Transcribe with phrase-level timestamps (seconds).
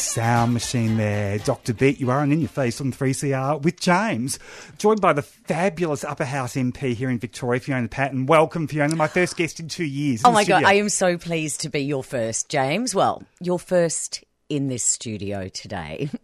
[0.00, 1.38] Sound machine there.
[1.38, 1.74] Dr.
[1.74, 4.38] Beat, you are and in your face on 3CR with James,
[4.78, 8.24] joined by the fabulous Upper House MP here in Victoria, Fiona Patten.
[8.24, 10.22] Welcome, Fiona, my first guest in two years.
[10.24, 12.94] Oh my God, I am so pleased to be your first, James.
[12.94, 16.08] Well, your first in this studio today.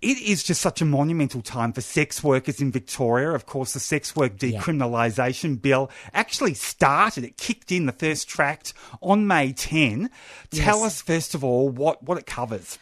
[0.00, 3.32] It is just such a monumental time for sex workers in Victoria.
[3.32, 5.60] Of course, the sex work decriminalisation yeah.
[5.60, 10.08] bill actually started, it kicked in the first tract on May 10.
[10.52, 10.86] Tell yes.
[10.86, 12.78] us, first of all, what, what it covers.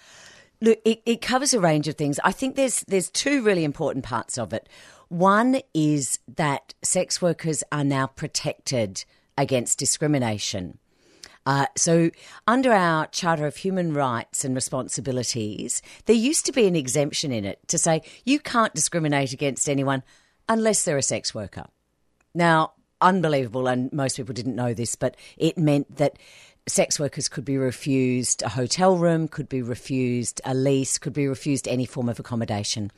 [0.61, 2.19] Look, it, it covers a range of things.
[2.25, 4.69] I think there's there's two really important parts of it.
[5.09, 9.05] One is that sex workers are now protected
[9.37, 10.79] against discrimination.
[11.47, 12.11] Uh, so,
[12.47, 17.45] under our Charter of Human Rights and Responsibilities, there used to be an exemption in
[17.45, 20.03] it to say you can't discriminate against anyone
[20.49, 21.67] unless they're a sex worker.
[22.35, 26.19] Now, unbelievable, and most people didn't know this, but it meant that
[26.67, 31.29] sex workers could be refused a hotel room, could be refused a lease, could be
[31.29, 32.91] refused any form of accommodation.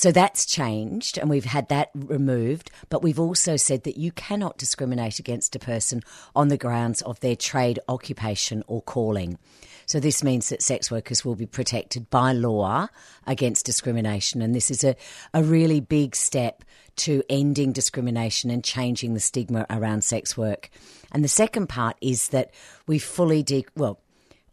[0.00, 2.70] So that's changed and we've had that removed.
[2.88, 6.00] But we've also said that you cannot discriminate against a person
[6.34, 9.36] on the grounds of their trade, occupation, or calling.
[9.84, 12.88] So this means that sex workers will be protected by law
[13.26, 14.40] against discrimination.
[14.40, 14.96] And this is a,
[15.34, 16.64] a really big step
[16.96, 20.70] to ending discrimination and changing the stigma around sex work.
[21.12, 22.54] And the second part is that
[22.86, 24.00] we fully de- well,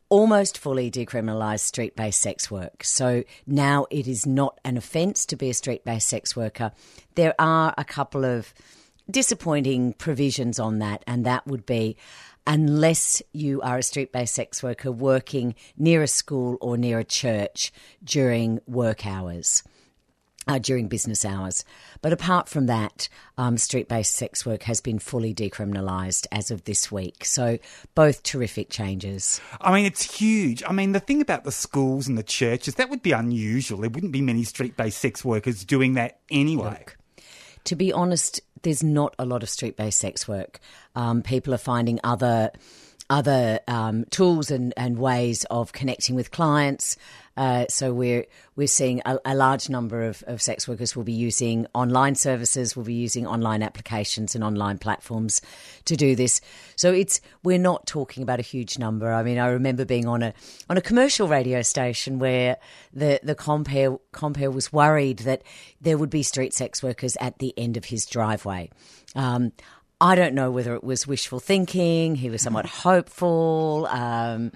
[0.09, 2.83] almost fully decriminalised street based sex work.
[2.83, 6.71] So now it is not an offence to be a street based sex worker.
[7.15, 8.53] There are a couple of
[9.09, 11.97] disappointing provisions on that, and that would be
[12.45, 17.03] unless you are a street based sex worker working near a school or near a
[17.03, 19.63] church during work hours
[20.47, 21.63] uh, during business hours.
[22.01, 26.63] But apart from that, um, street based sex work has been fully decriminalised as of
[26.63, 27.25] this week.
[27.25, 27.57] So,
[27.95, 29.41] both terrific changes.
[29.61, 30.63] I mean, it's huge.
[30.67, 33.79] I mean, the thing about the schools and the churches, that would be unusual.
[33.79, 36.79] There wouldn't be many street based sex workers doing that anyway.
[36.79, 36.97] Look,
[37.65, 40.59] to be honest, there's not a lot of street based sex work.
[40.95, 42.51] Um, people are finding other
[43.09, 46.97] other um, tools and, and ways of connecting with clients.
[47.37, 48.25] Uh, so we're
[48.55, 52.75] we're seeing a, a, large number of, of sex workers will be using online services,
[52.75, 55.39] will be using online applications and online platforms
[55.85, 56.41] to do this.
[56.75, 59.13] So it's we're not talking about a huge number.
[59.13, 60.33] I mean, I remember being on a
[60.67, 62.57] on a commercial radio station where
[62.91, 65.43] the the compere compere was worried that
[65.79, 68.71] there would be street sex workers at the end of his driveway.
[69.15, 69.51] Um,
[69.99, 72.15] I don't know whether it was wishful thinking.
[72.15, 73.87] He was somewhat hopeful.
[73.89, 74.51] Um,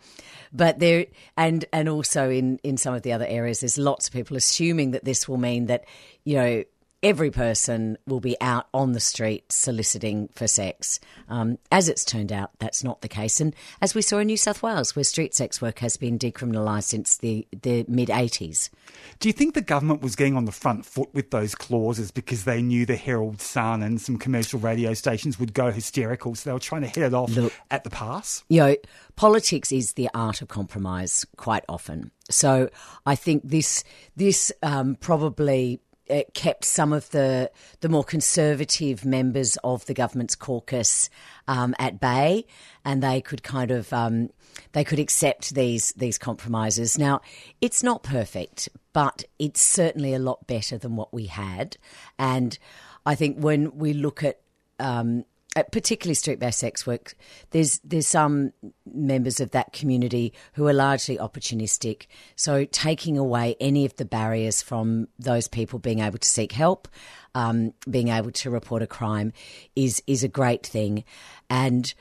[0.54, 4.14] but there, and and also in in some of the other areas, there's lots of
[4.14, 5.86] people assuming that this will mean that
[6.24, 6.64] you know
[7.04, 11.00] every person will be out on the street soliciting for sex.
[11.30, 13.42] Um, as it's turned out, that's not the case.
[13.42, 16.84] And as we saw in New South Wales, where street sex work has been decriminalised
[16.84, 18.70] since the, the mid 80s.
[19.20, 22.44] Do you think the government was getting on the front foot with those clauses because
[22.44, 26.54] they knew the Herald Sun and some commercial radio stations would go hysterical, so they
[26.54, 28.44] were trying to hit it off Look, at the pass?
[28.50, 28.76] You know,
[29.16, 32.12] politics is the art of compromise quite often.
[32.30, 32.70] So
[33.06, 33.84] I think this
[34.16, 35.80] this um, probably
[36.12, 37.50] it kept some of the
[37.80, 41.10] the more conservative members of the government's caucus
[41.48, 42.46] um, at bay,
[42.86, 44.30] and they could kind of um,
[44.74, 46.98] they could accept these these compromises.
[46.98, 47.22] Now,
[47.62, 51.78] it's not perfect, but it's certainly a lot better than what we had,
[52.20, 52.58] and
[53.06, 54.42] I think when we look at
[54.80, 55.26] um,
[55.56, 57.14] uh, particularly street-based sex work,
[57.50, 58.54] there's there's some
[58.86, 62.08] members of that community who are largely opportunistic.
[62.36, 66.88] So taking away any of the barriers from those people being able to seek help,
[67.36, 69.34] um, being able to report a crime,
[69.76, 71.04] is is a great thing.
[71.50, 71.94] And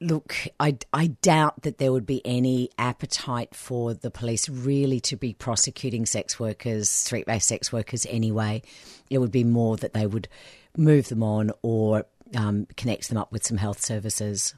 [0.00, 5.16] look, I I doubt that there would be any appetite for the police really to
[5.16, 8.62] be prosecuting sex workers, street-based sex workers anyway.
[9.10, 10.26] It would be more that they would
[10.76, 12.06] move them on or
[12.36, 14.54] um, connect them up with some health services.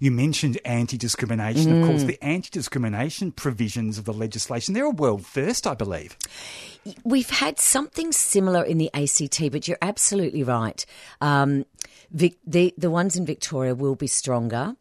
[0.00, 1.72] You mentioned anti discrimination.
[1.72, 1.82] Mm.
[1.82, 2.08] Of course, mm.
[2.08, 6.16] the anti discrimination provisions of the legislation, they're a world first, I believe.
[7.02, 10.84] We've had something similar in the ACT, but you're absolutely right.
[11.20, 11.64] Um,
[12.10, 14.76] Vic, the, the ones in Victoria will be stronger.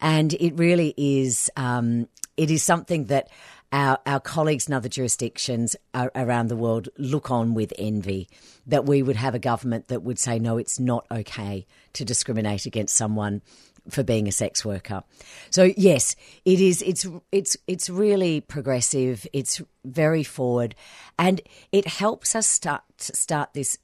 [0.00, 3.28] And it really is, um, it is something that
[3.72, 8.28] our, our colleagues in other jurisdictions around the world look on with envy
[8.66, 12.66] that we would have a government that would say, no, it's not okay to discriminate
[12.66, 13.42] against someone
[13.90, 15.02] for being a sex worker.
[15.50, 16.82] So yes, it is.
[16.82, 19.26] It's it's it's really progressive.
[19.32, 20.74] It's very forward,
[21.18, 21.40] and
[21.72, 23.78] it helps us start start this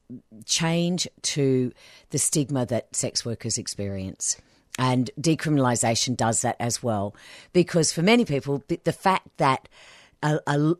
[0.44, 1.72] change to
[2.10, 4.36] the stigma that sex workers experience.
[4.78, 7.14] And decriminalisation does that as well.
[7.52, 9.68] Because for many people, the fact that
[10.22, 10.74] a, a,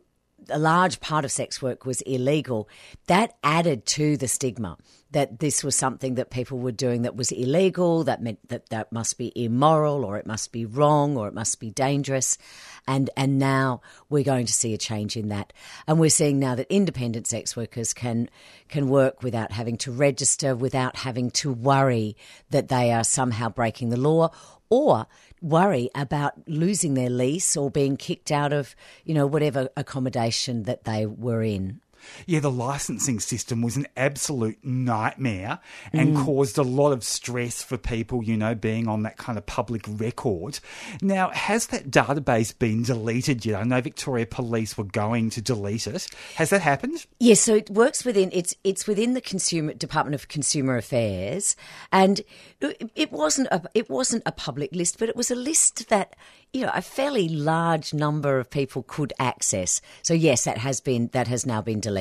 [0.49, 2.69] a large part of sex work was illegal,
[3.07, 4.77] that added to the stigma
[5.11, 8.91] that this was something that people were doing that was illegal, that meant that that
[8.91, 12.37] must be immoral or it must be wrong or it must be dangerous.
[12.85, 15.53] And, and now we're going to see a change in that.
[15.87, 18.29] And we're seeing now that independent sex workers can,
[18.67, 22.17] can work without having to register, without having to worry
[22.49, 24.31] that they are somehow breaking the law
[24.69, 25.07] or
[25.45, 30.85] worry about losing their lease or being kicked out of, you know, whatever accommodation that
[30.85, 31.79] they were in.
[32.25, 35.59] Yeah, the licensing system was an absolute nightmare
[35.93, 36.25] and mm.
[36.25, 39.83] caused a lot of stress for people, you know, being on that kind of public
[39.87, 40.59] record.
[41.01, 43.61] Now, has that database been deleted yet?
[43.61, 46.07] I know Victoria Police were going to delete it.
[46.35, 47.05] Has that happened?
[47.19, 51.55] Yes, so it works within it's it's within the Consumer Department of Consumer Affairs,
[51.91, 52.21] and
[52.61, 56.15] it wasn't a it wasn't a public list, but it was a list that
[56.55, 59.81] you know, a fairly large number of people could access.
[60.03, 61.94] So yes, that has been that has now been deleted,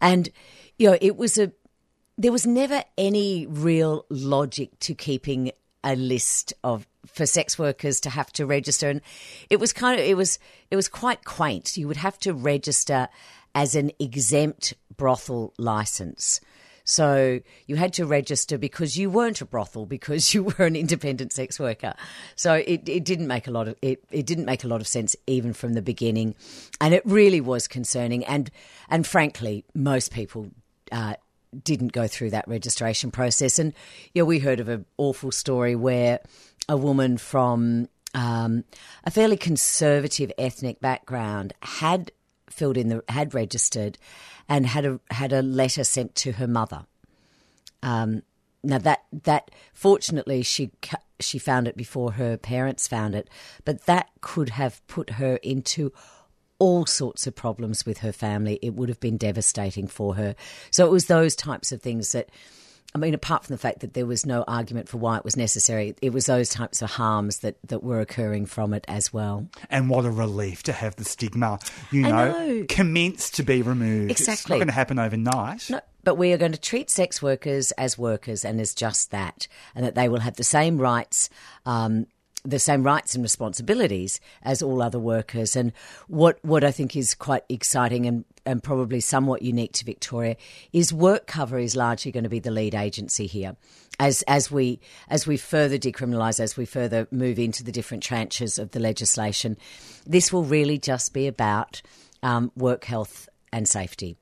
[0.00, 0.28] and
[0.78, 1.52] you know, it was a
[2.16, 5.52] there was never any real logic to keeping
[5.84, 9.00] a list of for sex workers to have to register, and
[9.50, 10.38] it was kind of it was
[10.70, 11.76] it was quite quaint.
[11.76, 13.08] You would have to register
[13.54, 16.40] as an exempt brothel license.
[16.88, 21.34] So you had to register because you weren't a brothel because you were an independent
[21.34, 21.92] sex worker.
[22.34, 24.88] So it, it didn't make a lot of it, it didn't make a lot of
[24.88, 26.34] sense even from the beginning,
[26.80, 28.24] and it really was concerning.
[28.24, 28.50] And
[28.88, 30.50] and frankly, most people.
[30.90, 31.14] Uh,
[31.64, 33.72] didn't go through that registration process, and
[34.12, 36.20] yeah, we heard of an awful story where
[36.68, 38.64] a woman from um,
[39.04, 42.12] a fairly conservative ethnic background had
[42.52, 43.98] filled in the had registered
[44.48, 46.86] and had a had a letter sent to her mother.
[47.82, 48.22] Um,
[48.62, 50.70] now that that fortunately she
[51.20, 53.28] she found it before her parents found it,
[53.64, 55.92] but that could have put her into
[56.58, 58.58] all sorts of problems with her family.
[58.62, 60.34] It would have been devastating for her.
[60.70, 62.30] So it was those types of things that
[62.94, 65.36] I mean, apart from the fact that there was no argument for why it was
[65.36, 69.46] necessary, it was those types of harms that, that were occurring from it as well.
[69.68, 71.58] And what a relief to have the stigma,
[71.92, 72.64] you know, know.
[72.68, 74.10] commence to be removed.
[74.10, 74.32] Exactly.
[74.32, 75.68] It's not going to happen overnight.
[75.68, 79.46] No, but we are going to treat sex workers as workers and as just that,
[79.74, 81.28] and that they will have the same rights.
[81.66, 82.06] Um,
[82.44, 85.56] the same rights and responsibilities as all other workers.
[85.56, 85.72] And
[86.06, 90.36] what, what I think is quite exciting and, and probably somewhat unique to Victoria
[90.72, 93.56] is WorkCover is largely going to be the lead agency here.
[94.00, 98.56] As, as we as we further decriminalise, as we further move into the different tranches
[98.56, 99.56] of the legislation,
[100.06, 101.82] this will really just be about
[102.22, 104.16] um, work health and safety.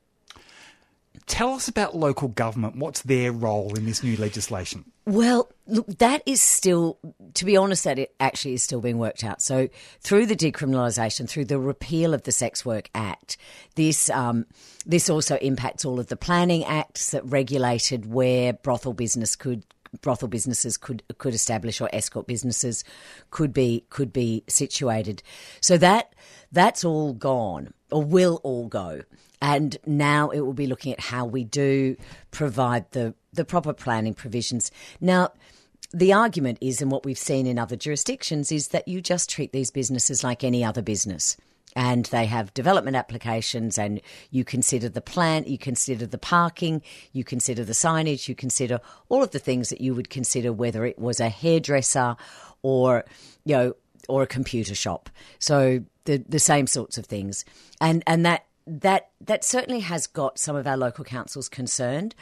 [1.27, 2.77] Tell us about local government.
[2.77, 4.85] What's their role in this new legislation?
[5.07, 6.99] Well, look, that is still,
[7.35, 9.41] to be honest, that it actually is still being worked out.
[9.41, 9.69] So,
[10.01, 13.37] through the decriminalisation, through the repeal of the Sex Work Act,
[13.77, 14.47] this um,
[14.85, 19.65] this also impacts all of the planning acts that regulated where brothel business could
[20.01, 22.85] brothel businesses could could establish or escort businesses
[23.31, 25.23] could be could be situated.
[25.61, 26.15] So that
[26.53, 29.03] that's all gone or will all go.
[29.41, 31.97] And now it will be looking at how we do
[32.31, 34.71] provide the, the proper planning provisions.
[35.01, 35.33] Now,
[35.93, 39.53] the argument is, and what we've seen in other jurisdictions, is that you just treat
[39.53, 41.37] these businesses like any other business.
[41.77, 44.01] And they have development applications, and
[44.31, 49.23] you consider the plant, you consider the parking, you consider the signage, you consider all
[49.23, 52.17] of the things that you would consider whether it was a hairdresser
[52.63, 53.05] or,
[53.45, 53.75] you know,
[54.09, 55.11] or a computer shop.
[55.39, 57.45] So the the same sorts of things,
[57.81, 62.15] and and that that that certainly has got some of our local councils concerned.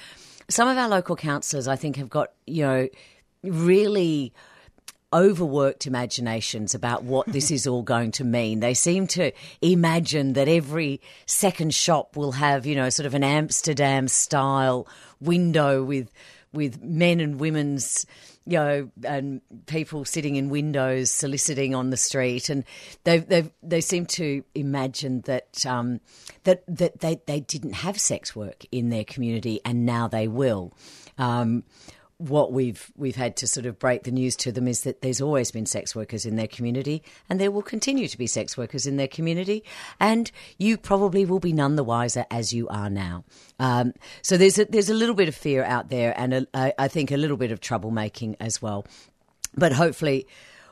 [0.48, 2.88] Some of our local councillors, I think, have got you know
[3.42, 4.32] really
[5.14, 8.58] overworked imaginations about what this is all going to mean.
[8.58, 9.30] They seem to
[9.62, 14.88] imagine that every second shop will have, you know, sort of an Amsterdam style
[15.20, 16.10] window with
[16.52, 18.06] with men and women's
[18.46, 22.64] you know, and people sitting in windows soliciting on the street, and
[23.04, 26.00] they they they seem to imagine that um,
[26.44, 30.74] that that they they didn't have sex work in their community, and now they will.
[31.16, 31.64] Um,
[32.18, 35.20] what we've we've had to sort of break the news to them is that there's
[35.20, 38.86] always been sex workers in their community, and there will continue to be sex workers
[38.86, 39.64] in their community,
[39.98, 43.24] and you probably will be none the wiser as you are now.
[43.58, 46.88] Um, so there's a, there's a little bit of fear out there, and a, I
[46.88, 48.86] think a little bit of troublemaking as well,
[49.56, 50.26] but hopefully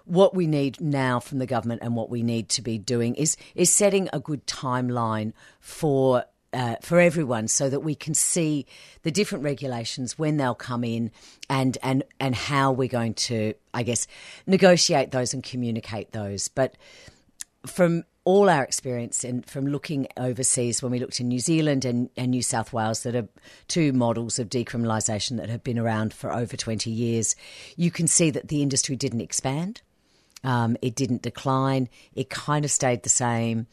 [0.05, 3.37] what we need now from the government and what we need to be doing is
[3.55, 8.67] is setting a good timeline for uh, for everyone so that we can see
[9.03, 11.11] the different regulations when they'll come in
[11.49, 14.07] and and and how we're going to I guess
[14.47, 16.77] negotiate those and communicate those but
[17.67, 22.09] from all our experience and from looking overseas when we looked in New Zealand and,
[22.17, 23.29] and New South Wales, that are
[23.67, 27.35] two models of decriminalisation that have been around for over 20 years,
[27.77, 29.83] you can see that the industry didn't expand.
[30.45, 31.89] Um, it didn't decline.
[32.15, 33.67] It kind of stayed the same.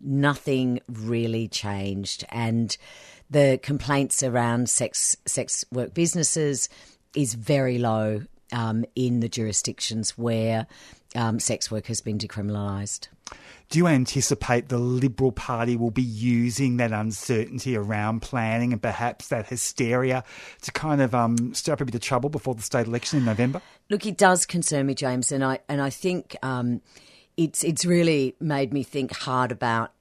[0.00, 2.24] Nothing really changed.
[2.28, 2.76] And
[3.30, 6.68] the complaints around sex sex work businesses
[7.14, 8.22] is very low
[8.52, 10.66] um, in the jurisdictions where
[11.14, 13.08] um, sex work has been decriminalised.
[13.68, 19.28] Do you anticipate the Liberal Party will be using that uncertainty around planning and perhaps
[19.28, 20.22] that hysteria
[20.62, 23.24] to kind of um, stir up a bit of trouble before the state election in
[23.24, 23.60] November?
[23.90, 26.36] Look, it does concern me, James, and I and I think.
[26.42, 26.80] Um,
[27.36, 29.92] it's it's really made me think hard about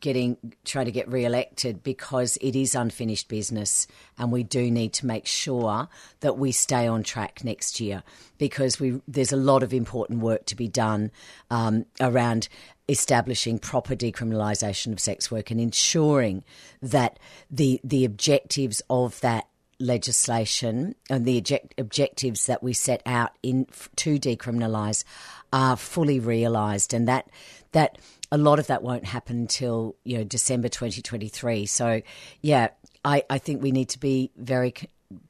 [0.00, 3.86] getting trying to get re-elected because it is unfinished business
[4.18, 5.88] and we do need to make sure
[6.20, 8.02] that we stay on track next year
[8.38, 11.12] because we there's a lot of important work to be done
[11.50, 12.48] um, around
[12.88, 16.42] establishing proper decriminalisation of sex work and ensuring
[16.82, 17.20] that
[17.50, 19.46] the the objectives of that
[19.80, 23.66] legislation and the object- objectives that we set out in
[23.96, 25.04] to decriminalise
[25.52, 27.30] are fully realised, and that
[27.72, 27.98] that
[28.32, 31.66] a lot of that won't happen until you know December 2023.
[31.66, 32.02] So,
[32.40, 32.68] yeah,
[33.04, 34.74] I, I think we need to be very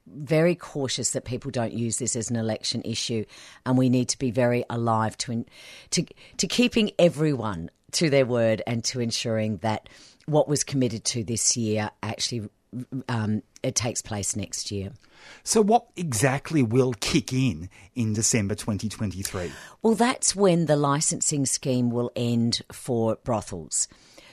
[0.07, 3.25] very cautious that people don't use this as an election issue,
[3.65, 5.45] and we need to be very alive to
[5.91, 6.05] to
[6.37, 9.89] to keeping everyone to their word and to ensuring that
[10.27, 12.49] what was committed to this year actually
[13.09, 14.93] um, it takes place next year.
[15.43, 19.53] So, what exactly will kick in in December 2023?
[19.83, 23.89] Well, that's when the licensing scheme will end for brothels.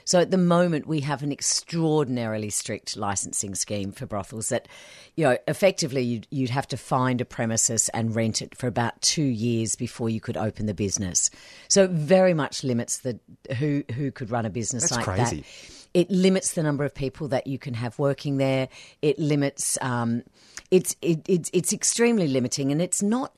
[0.08, 4.70] So at the moment, we have an extraordinarily strict licensing scheme for brothels that,
[5.18, 9.02] you know, effectively you'd, you'd, have to find a premises and rent it for about
[9.02, 11.30] two years before you could open the business.
[11.68, 13.20] So it very much limits the
[13.58, 15.42] who who could run a business That's like crazy.
[15.42, 15.78] that.
[15.94, 18.70] It limits the number of people that you can have working there.
[19.02, 19.78] It limits.
[19.82, 20.24] Um,
[20.72, 23.34] it's it, it's it's extremely limiting, and it's not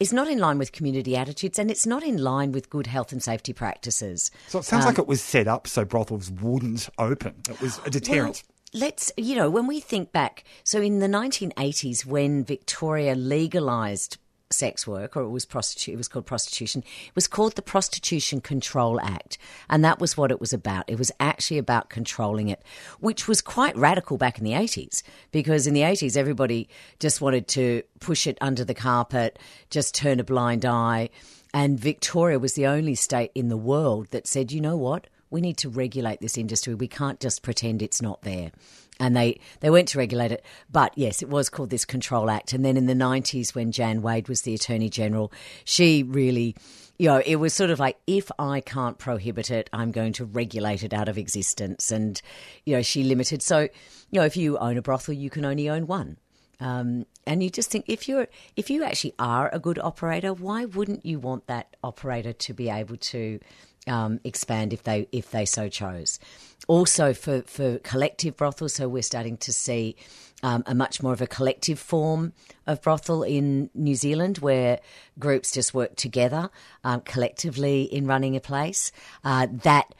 [0.00, 3.12] it's not in line with community attitudes and it's not in line with good health
[3.12, 4.30] and safety practices.
[4.48, 7.34] So it sounds um, like it was set up so brothels wouldn't open.
[7.48, 8.42] It was a deterrent.
[8.72, 14.16] Well, let's, you know, when we think back, so in the 1980s, when Victoria legalised
[14.52, 15.94] sex work, or it was prostitute.
[15.94, 16.82] It was called prostitution.
[17.06, 19.38] It was called the Prostitution Control Act,
[19.68, 20.84] and that was what it was about.
[20.88, 22.62] It was actually about controlling it,
[22.98, 27.48] which was quite radical back in the eighties, because in the eighties everybody just wanted
[27.48, 29.38] to push it under the carpet,
[29.70, 31.10] just turn a blind eye,
[31.54, 35.40] and Victoria was the only state in the world that said, you know what, we
[35.40, 36.74] need to regulate this industry.
[36.74, 38.50] We can't just pretend it's not there
[39.00, 40.44] and they, they went to regulate it.
[40.70, 42.52] But yes, it was called this Control Act.
[42.52, 45.32] And then in the 90s, when Jan Wade was the Attorney General,
[45.64, 46.54] she really,
[46.98, 50.26] you know, it was sort of like, if I can't prohibit it, I'm going to
[50.26, 51.90] regulate it out of existence.
[51.90, 52.20] And,
[52.66, 53.42] you know, she limited.
[53.42, 53.60] So,
[54.10, 56.18] you know, if you own a brothel, you can only own one.
[56.60, 60.66] Um, and you just think if you're if you actually are a good operator, why
[60.66, 63.40] wouldn't you want that operator to be able to
[63.86, 66.18] um, expand if they if they so chose.
[66.68, 69.96] Also for for collective brothels, so we're starting to see
[70.42, 72.32] um, a much more of a collective form
[72.66, 74.80] of brothel in New Zealand, where
[75.18, 76.50] groups just work together
[76.84, 78.92] um, collectively in running a place.
[79.24, 79.94] Uh, that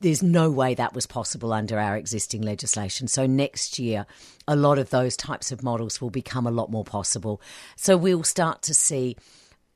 [0.00, 3.08] there's no way that was possible under our existing legislation.
[3.08, 4.06] So next year,
[4.46, 7.40] a lot of those types of models will become a lot more possible.
[7.76, 9.16] So we'll start to see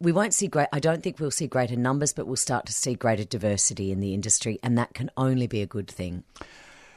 [0.00, 0.68] we won't see great.
[0.72, 4.00] I don't think we'll see greater numbers, but we'll start to see greater diversity in
[4.00, 6.24] the industry, and that can only be a good thing.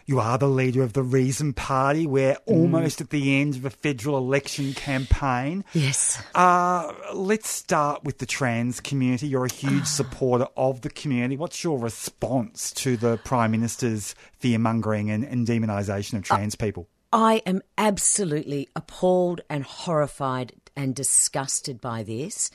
[0.06, 2.06] You are the leader of the Reason Party.
[2.06, 2.40] We're mm.
[2.48, 5.64] almost at the end of a federal election campaign.
[5.74, 6.22] Yes.
[6.36, 9.28] Uh, let's start with the trans community.
[9.28, 11.38] You're a huge supporter of the community.
[11.38, 16.90] What's your response to the Prime Minister's fearmongering and, and demonisation of trans uh, people?
[17.14, 22.52] I am absolutely appalled and horrified and disgusted by this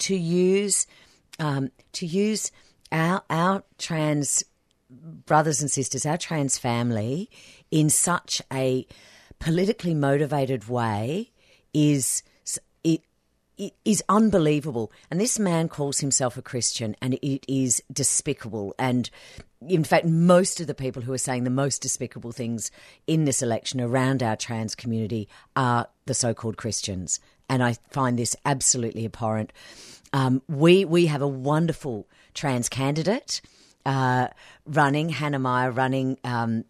[0.00, 0.86] to use
[1.38, 2.50] um, to use
[2.92, 4.44] our our trans
[4.90, 7.30] brothers and sisters, our trans family,
[7.70, 8.86] in such a
[9.38, 11.30] politically motivated way
[11.72, 12.22] is
[13.84, 14.90] is unbelievable.
[15.10, 18.74] And this man calls himself a Christian, and it is despicable.
[18.78, 19.10] And
[19.66, 22.70] in fact, most of the people who are saying the most despicable things
[23.06, 28.34] in this election around our trans community are the so-called Christians, and I find this
[28.46, 29.52] absolutely abhorrent.
[30.14, 33.42] Um, we we have a wonderful trans candidate
[33.84, 34.28] uh,
[34.64, 36.18] running, Hannah Meyer running.
[36.24, 36.64] Um,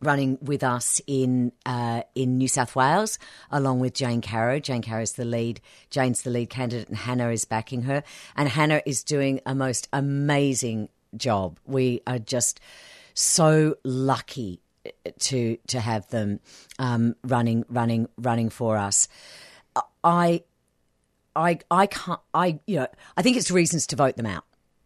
[0.00, 3.18] running with us in uh, in New South Wales,
[3.50, 4.60] along with Jane Caro.
[4.60, 5.60] Jane Caro is the lead.
[5.90, 8.04] Jane's the lead candidate, and Hannah is backing her.
[8.36, 11.58] And Hannah is doing a most amazing job.
[11.66, 12.60] We are just
[13.12, 14.60] so lucky
[15.18, 16.38] to to have them
[16.78, 19.08] um, running running running for us.
[20.04, 20.42] I
[21.34, 24.44] I I can't I you know I think it's reasons to vote them out.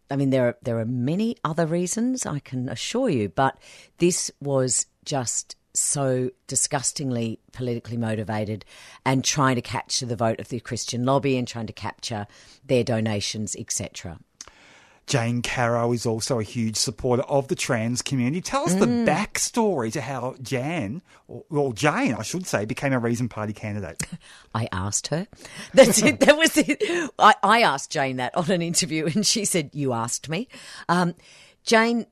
[0.09, 3.57] I mean there are there are many other reasons I can assure you, but
[3.97, 8.63] this was just so disgustingly politically motivated
[9.05, 12.27] and trying to capture the vote of the Christian lobby and trying to capture
[12.63, 14.19] their donations, etc.
[15.05, 18.41] Jane Caro is also a huge supporter of the trans community.
[18.41, 18.79] Tell us mm.
[18.79, 23.53] the backstory to how Jan, or, or, Jane, I should say, became a Reason Party
[23.53, 24.03] candidate.
[24.55, 25.27] I asked her.
[25.73, 26.21] That's it.
[26.21, 26.81] That was it.
[27.19, 30.47] I, I asked Jane that on an interview, and she said, "You asked me."
[30.87, 31.15] Um,
[31.63, 32.05] Jane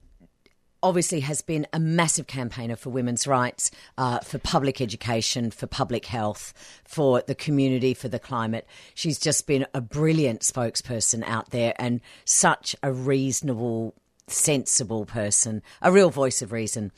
[0.84, 6.06] obviously has been a massive campaigner for women's rights, uh, for public education, for public
[6.06, 8.68] health, for the community, for the climate.
[8.94, 13.94] She's just been a brilliant spokesperson out there and such a reasonable,
[14.28, 16.92] sensible person, a real voice of reason.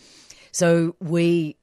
[0.52, 1.58] So we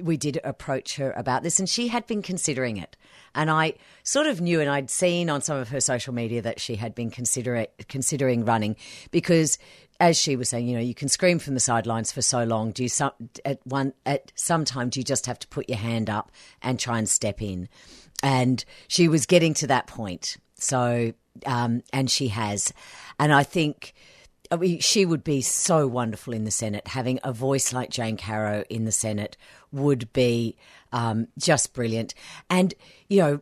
[0.00, 2.96] we did approach her about this, and she had been considering it.
[3.34, 6.60] And I sort of knew, and I'd seen on some of her social media that
[6.60, 8.76] she had been considering considering running
[9.10, 9.58] because
[10.00, 12.72] as she was saying, you know, you can scream from the sidelines for so long.
[12.72, 13.12] Do you some,
[13.44, 16.30] at one at some time do you just have to put your hand up
[16.62, 17.68] and try and step in?
[18.22, 20.36] And she was getting to that point.
[20.54, 21.12] So,
[21.44, 22.72] um, and she has,
[23.18, 23.94] and I think.
[24.78, 26.86] She would be so wonderful in the Senate.
[26.86, 29.36] Having a voice like Jane Caro in the Senate
[29.72, 30.56] would be
[30.92, 32.14] um, just brilliant.
[32.48, 32.72] And,
[33.08, 33.40] you know,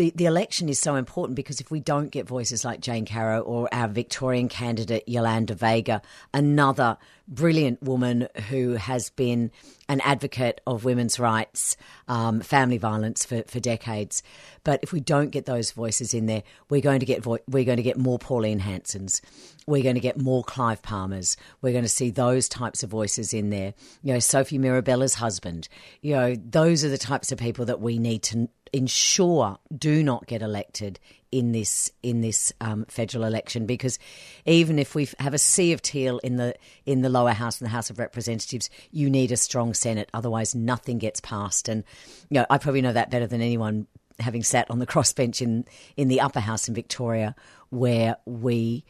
[0.00, 3.40] the, the election is so important because if we don't get voices like Jane Caro
[3.40, 6.00] or our Victorian candidate Yolanda Vega,
[6.32, 6.96] another
[7.28, 9.50] brilliant woman who has been
[9.90, 11.76] an advocate of women's rights,
[12.08, 14.22] um, family violence for, for decades.
[14.64, 17.64] But if we don't get those voices in there, we're going to get vo- we're
[17.64, 19.20] going to get more Pauline Hansons,
[19.66, 23.34] we're going to get more Clive Palmers, we're going to see those types of voices
[23.34, 23.74] in there.
[24.02, 25.68] You know, Sophie Mirabella's husband.
[26.00, 30.26] You know, those are the types of people that we need to ensure do not
[30.26, 30.98] get elected
[31.32, 33.98] in this in this um, federal election because
[34.46, 36.54] even if we have a sea of teal in the
[36.86, 40.10] in the lower house and the House of Representatives, you need a strong Senate.
[40.12, 41.68] Otherwise, nothing gets passed.
[41.68, 41.84] And
[42.30, 43.86] you know, I probably know that better than anyone,
[44.18, 45.64] having sat on the crossbench in
[45.96, 47.34] in the upper house in Victoria,
[47.70, 48.84] where we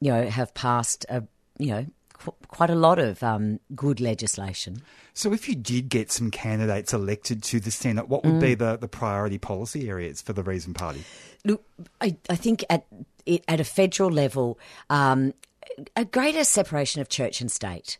[0.00, 1.22] you know have passed a
[1.58, 1.86] you know
[2.48, 4.82] quite a lot of um, good legislation.
[5.14, 8.40] So, if you did get some candidates elected to the Senate, what would mm.
[8.40, 11.04] be the, the priority policy areas for the Reason Party?
[11.44, 11.64] Look,
[12.00, 12.86] I, I think at
[13.48, 14.58] at a federal level,
[14.90, 15.32] um,
[15.96, 17.98] a greater separation of church and state.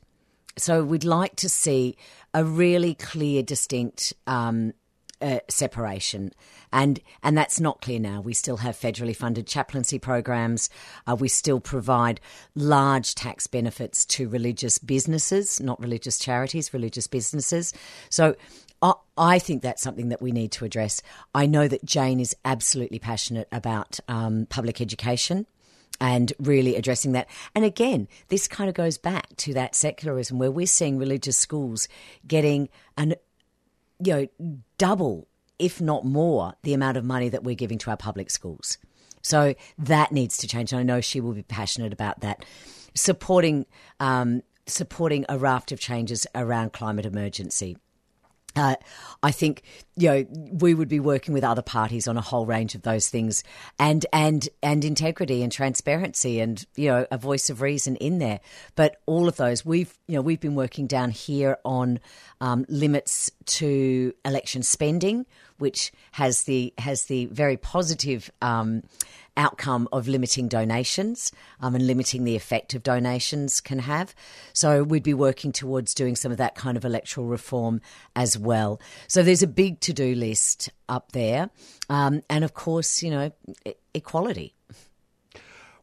[0.58, 1.96] So, we'd like to see
[2.34, 4.72] a really clear, distinct um,
[5.20, 6.32] uh, separation,
[6.72, 8.20] and and that's not clear now.
[8.20, 10.70] We still have federally funded chaplaincy programs.
[11.06, 12.20] Uh, we still provide
[12.54, 17.72] large tax benefits to religious businesses, not religious charities, religious businesses.
[18.10, 18.36] So.
[19.18, 21.00] I, think that's something that we need to address.
[21.34, 25.46] I know that Jane is absolutely passionate about um, public education
[26.00, 27.28] and really addressing that.
[27.54, 31.88] And again, this kind of goes back to that secularism where we're seeing religious schools
[32.26, 33.14] getting an
[34.02, 35.28] you know, double,
[35.58, 38.78] if not more, the amount of money that we're giving to our public schools.
[39.22, 40.72] So that needs to change.
[40.72, 42.44] And I know she will be passionate about that.
[42.94, 43.66] Supporting
[44.00, 47.76] um, supporting a raft of changes around climate emergency.
[48.56, 48.76] Uh,
[49.22, 49.62] I think
[49.96, 53.08] you know we would be working with other parties on a whole range of those
[53.08, 53.44] things,
[53.78, 58.40] and and and integrity and transparency, and you know a voice of reason in there.
[58.74, 62.00] But all of those we've you know we've been working down here on
[62.40, 65.26] um, limits to election spending,
[65.58, 68.30] which has the has the very positive.
[68.40, 68.82] Um,
[69.36, 74.14] outcome of limiting donations um, and limiting the effect of donations can have.
[74.52, 77.80] So we'd be working towards doing some of that kind of electoral reform
[78.14, 78.80] as well.
[79.08, 81.50] So there's a big to do list up there.
[81.88, 83.30] Um, and of course, you know,
[83.94, 84.55] equality.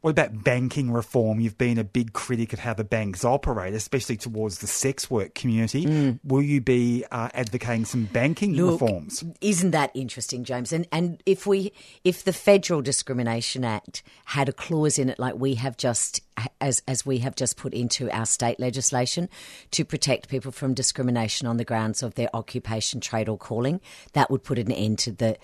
[0.04, 1.40] What about banking reform?
[1.40, 5.34] You've been a big critic of how the banks operate, especially towards the sex work
[5.34, 5.86] community.
[5.86, 6.20] Mm.
[6.26, 9.24] Will you be uh, advocating some banking Look, reforms?
[9.40, 10.74] Isn't that interesting, James?
[10.74, 11.72] And and if we
[12.04, 16.20] if the Federal Discrimination Act had a clause in it like we have just
[16.62, 19.30] as as we have just put into our state legislation
[19.72, 23.82] to protect people from discrimination on the grounds of their occupation, trade, or calling,
[24.14, 25.38] that would put an end to the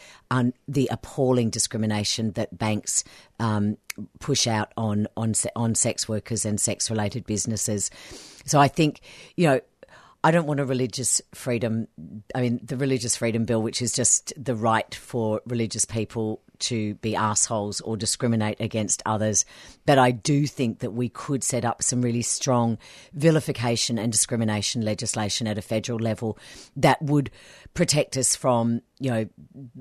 [0.68, 3.04] the appalling discrimination that banks
[3.40, 3.78] um,
[4.20, 7.92] push out on on on sex workers and sex related businesses.
[8.46, 9.02] So I think
[9.36, 9.62] you know.
[10.22, 11.88] I don't want a religious freedom.
[12.36, 16.96] I mean, the religious freedom bill, which is just the right for religious people to
[16.96, 19.46] be assholes or discriminate against others.
[19.86, 22.78] But I do think that we could set up some really strong
[23.14, 26.38] vilification and discrimination legislation at a federal level
[26.76, 27.32] that would
[27.74, 29.30] protect us from, you know,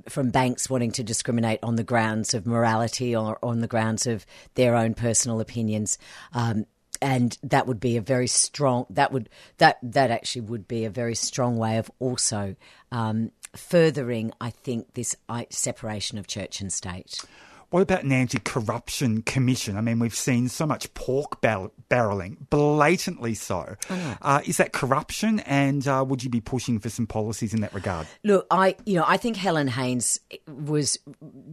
[0.09, 4.25] from banks wanting to discriminate on the grounds of morality or on the grounds of
[4.55, 5.99] their own personal opinions.
[6.33, 6.67] Um,
[7.01, 10.91] and that would be a very strong that would that that actually would be a
[10.91, 12.57] very strong way of also
[12.91, 15.17] um, furthering, I think, this
[15.51, 17.25] separation of church and state.
[17.71, 19.77] What about an anti corruption commission?
[19.77, 23.77] I mean, we've seen so much pork bar- barreling, blatantly so.
[24.23, 25.41] Uh, is that corruption?
[25.41, 28.07] And uh, would you be pushing for some policies in that regard?
[28.25, 30.99] Look, I, you know, I think Helen Haines was,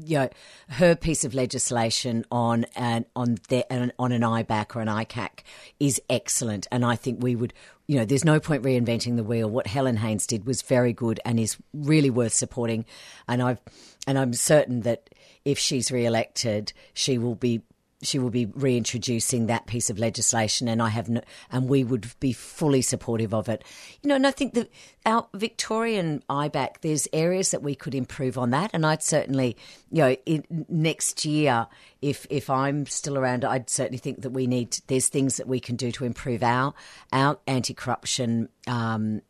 [0.05, 0.29] you know,
[0.69, 3.65] her piece of legislation on an on the,
[3.99, 5.39] on an IBAC or an ICAC
[5.81, 7.53] is excellent, and I think we would
[7.87, 9.47] you know, there's no point reinventing the wheel.
[9.47, 12.85] What Helen Haines did was very good and is really worth supporting.
[13.27, 13.59] And I've
[14.07, 15.09] and I'm certain that
[15.45, 17.61] if she's re-elected, she will be
[18.01, 22.07] she will be reintroducing that piece of legislation, and I have no, and we would
[22.19, 23.63] be fully supportive of it.
[24.01, 24.69] You know, and I think that
[25.05, 29.57] our Victorian IBAC, there's areas that we could improve on that, and I'd certainly,
[29.91, 31.67] you know, in, next year,
[32.01, 35.59] if if I'm still around, I'd certainly think that we need there's things that we
[35.59, 36.73] can do to improve our
[37.11, 39.21] our anti-corruption um,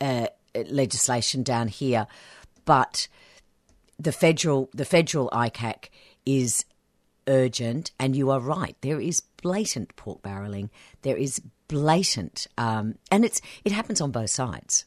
[0.00, 2.06] uh, legislation down here,
[2.64, 3.08] but
[3.98, 5.88] the federal the federal ICAC
[6.26, 6.64] is
[7.26, 8.76] urgent, and you are right.
[8.80, 10.70] There is blatant pork barreling.
[11.02, 14.84] There is blatant, um, and it's it happens on both sides.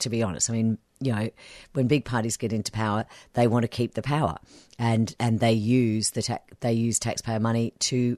[0.00, 1.30] To be honest, I mean, you know,
[1.72, 4.36] when big parties get into power, they want to keep the power,
[4.78, 8.16] and and they use the ta- they use taxpayer money to.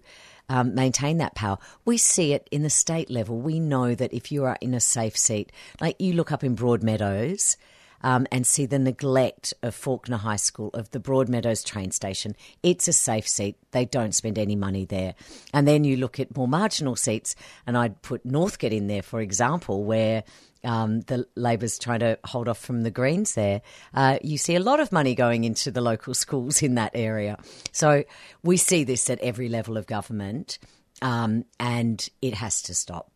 [0.48, 1.58] Um, maintain that power.
[1.84, 3.36] We see it in the state level.
[3.36, 6.54] We know that if you are in a safe seat, like you look up in
[6.54, 7.56] Broadmeadows,
[8.02, 12.37] um, and see the neglect of Faulkner High School, of the Broadmeadows train station.
[12.62, 13.56] It's a safe seat.
[13.70, 15.14] They don't spend any money there.
[15.52, 19.20] And then you look at more marginal seats, and I'd put Northcote in there, for
[19.20, 20.24] example, where
[20.64, 23.62] um, the Labor's trying to hold off from the Greens there.
[23.94, 27.38] Uh, you see a lot of money going into the local schools in that area.
[27.72, 28.04] So
[28.42, 30.59] we see this at every level of government,
[31.02, 33.11] um, and it has to stop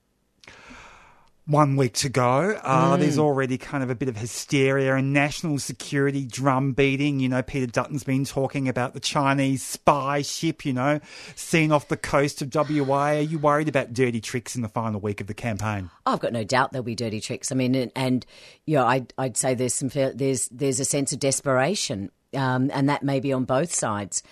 [1.50, 2.58] one week to go.
[2.62, 3.00] Uh, mm.
[3.00, 7.18] There's already kind of a bit of hysteria and national security drum beating.
[7.18, 11.00] You know, Peter Dutton's been talking about the Chinese spy ship, you know,
[11.34, 13.10] seen off the coast of WA.
[13.10, 15.90] Are you worried about dirty tricks in the final week of the campaign?
[16.06, 17.50] I've got no doubt there'll be dirty tricks.
[17.50, 18.26] I mean, and, and
[18.66, 22.88] you know, I'd, I'd say there's some there's there's a sense of desperation, um, and
[22.88, 24.22] that may be on both sides.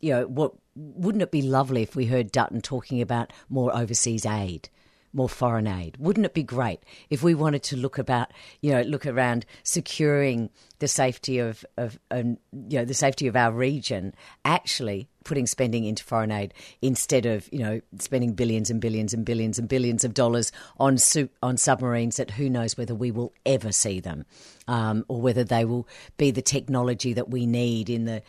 [0.00, 4.24] You know, what wouldn't it be lovely if we heard Dutton talking about more overseas
[4.24, 4.70] aid?
[5.12, 5.96] More foreign aid.
[5.98, 10.50] Wouldn't it be great if we wanted to look about, you know, look around securing
[10.78, 15.84] the safety of, of um, you know, the safety of our region, actually putting spending
[15.84, 20.02] into foreign aid instead of, you know, spending billions and billions and billions and billions
[20.02, 24.24] of dollars on su- on submarines that who knows whether we will ever see them,
[24.66, 28.22] um, or whether they will be the technology that we need in the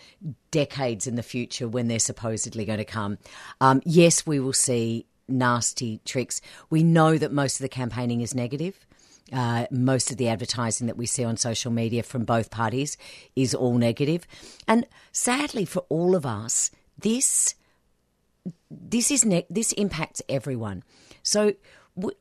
[0.51, 3.17] decades in the future when they're supposedly going to come.
[3.59, 6.41] Um, yes, we will see nasty tricks.
[6.69, 8.85] We know that most of the campaigning is negative.
[9.31, 12.97] Uh, most of the advertising that we see on social media from both parties
[13.35, 14.27] is all negative.
[14.67, 17.55] And sadly for all of us, this
[18.69, 20.83] this is ne- this impacts everyone.
[21.23, 21.53] So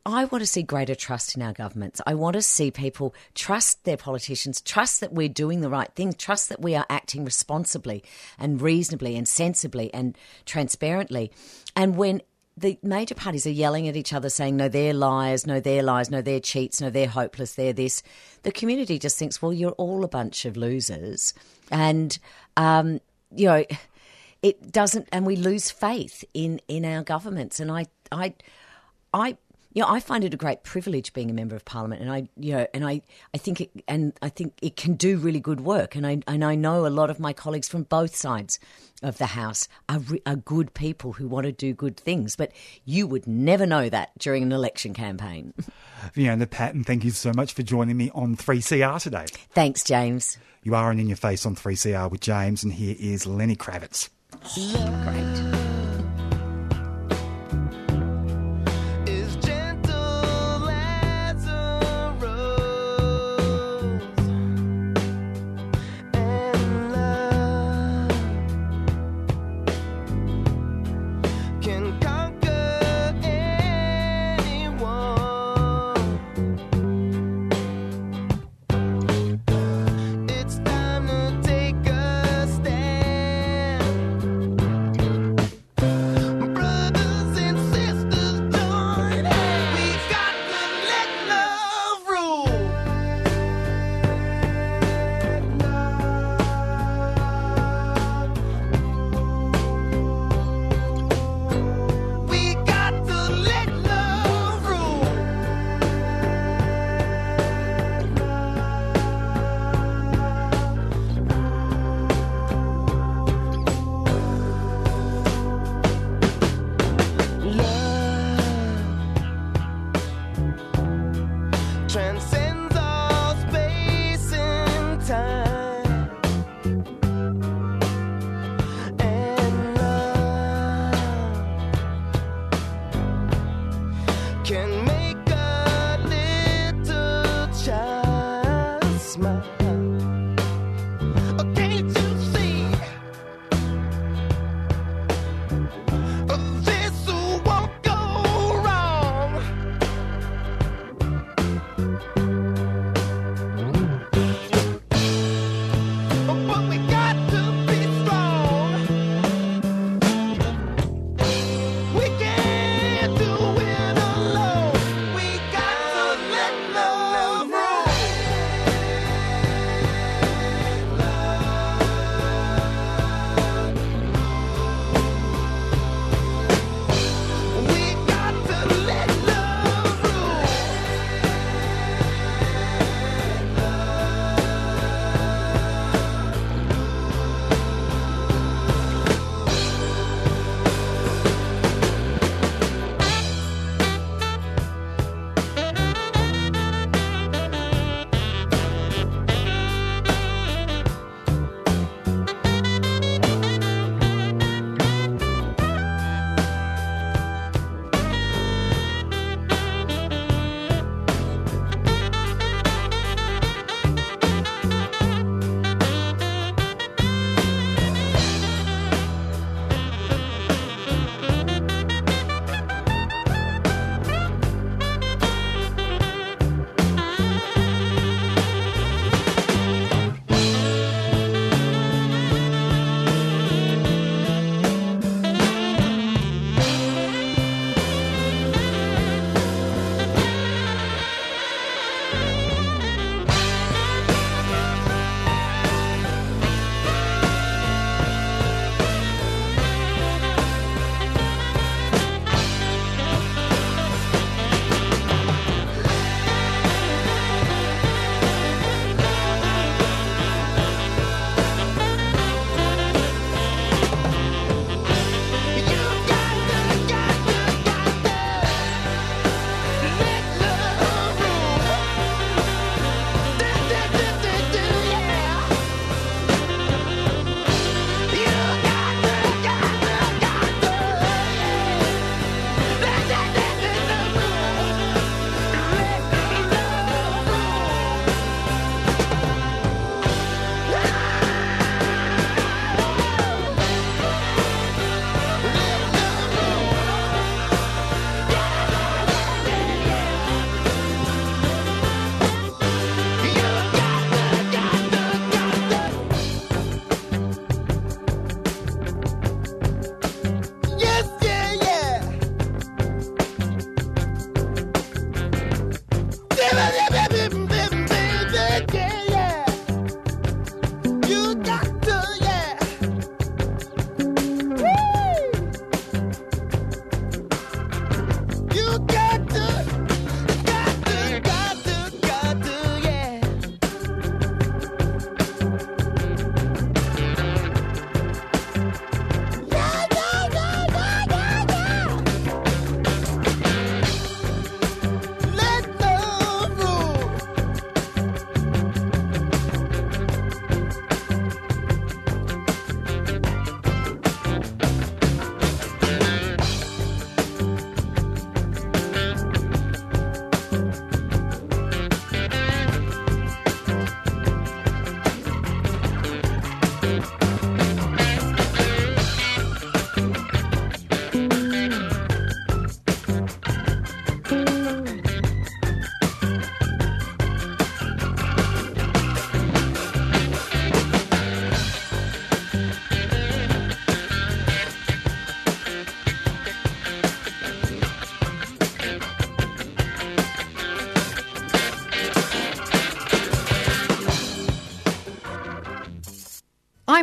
[0.04, 2.00] I want to see greater trust in our governments.
[2.06, 6.12] I want to see people trust their politicians, trust that we're doing the right thing,
[6.12, 8.04] trust that we are acting responsibly
[8.38, 11.32] and reasonably and sensibly and transparently.
[11.74, 12.20] And when
[12.56, 16.10] the major parties are yelling at each other saying, no, they're liars, no, they're lies,
[16.10, 18.02] no, they're cheats, no, they're hopeless, they're this.
[18.42, 21.32] The community just thinks, well, you're all a bunch of losers.
[21.70, 22.18] And,
[22.56, 23.00] um,
[23.34, 23.64] you know,
[24.42, 27.58] it doesn't, and we lose faith in, in our governments.
[27.58, 28.34] And I, I,
[29.14, 29.36] I
[29.72, 32.28] you know, I find it a great privilege being a member of parliament, and I,
[32.36, 33.02] you know, and I,
[33.34, 36.44] I think it, and I think it can do really good work, and I, and
[36.44, 38.58] I know a lot of my colleagues from both sides
[39.02, 42.52] of the house are, are good people who want to do good things, but
[42.84, 45.54] you would never know that during an election campaign.
[46.12, 49.26] Fiona Patten, thank you so much for joining me on 3CR today.
[49.50, 50.38] Thanks, James.
[50.62, 54.10] You are on In Your Face on 3CR with James, and here is Lenny Kravitz.
[54.54, 55.61] Great.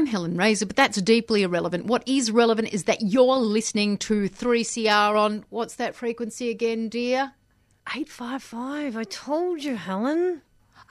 [0.09, 1.85] Helen Razer, but that's deeply irrelevant.
[1.85, 7.33] What is relevant is that you're listening to 3CR on what's that frequency again, dear?
[7.87, 8.97] 855.
[8.97, 10.41] I told you, Helen.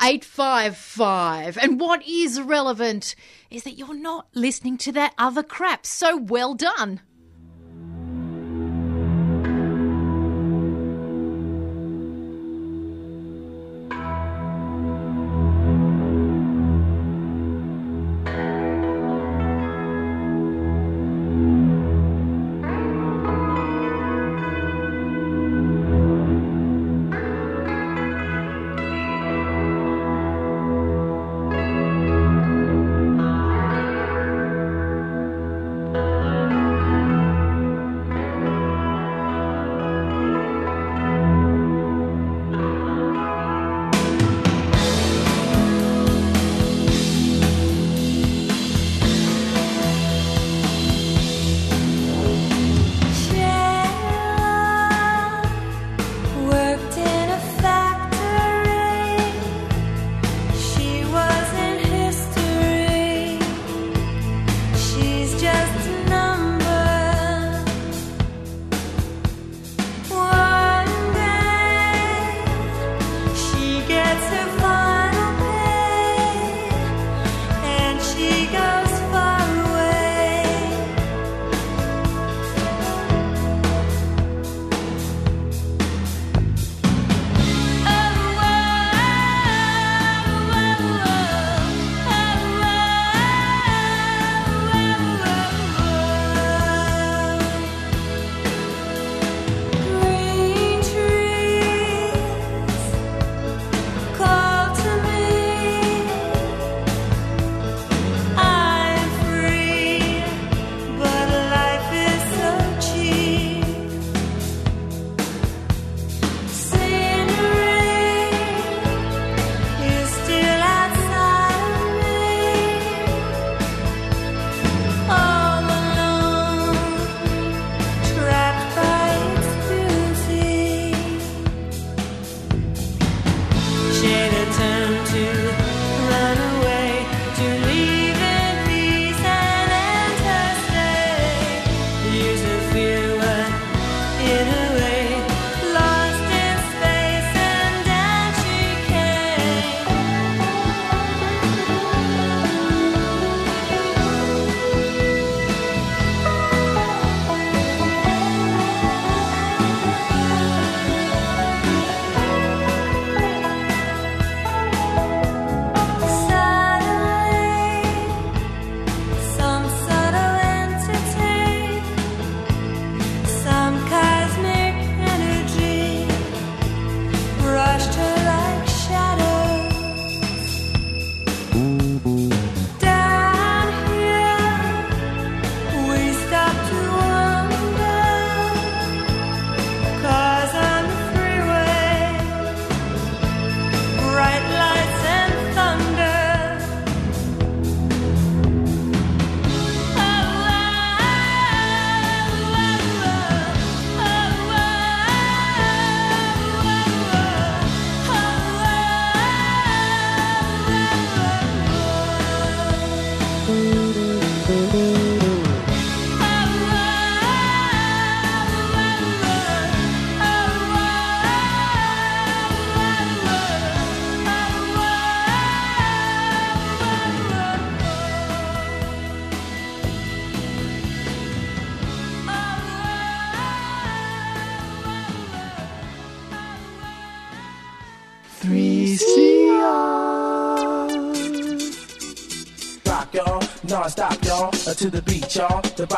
[0.01, 1.59] 855.
[1.59, 3.15] And what is relevant
[3.51, 5.85] is that you're not listening to that other crap.
[5.85, 7.01] So well done.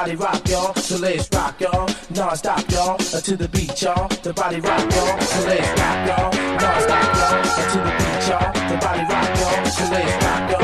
[0.01, 0.97] Body rock, y'all, so
[1.37, 1.87] rock, y'all,
[2.17, 7.43] non-stop, y'all, to the beat, y'all, the body rock, y'all, so rock, y'all, non-stop, y'all,
[7.69, 10.60] to the beat, y'all, the body rock, y'all, so rock, y'all,